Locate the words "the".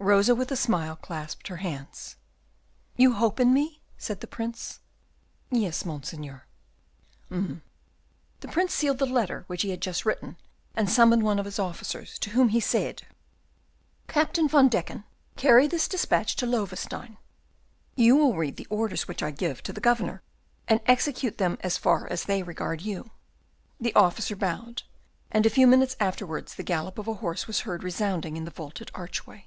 4.20-4.26, 8.40-8.48, 8.98-9.06, 18.56-18.66, 19.72-19.80, 23.80-23.94, 26.56-26.62, 28.44-28.50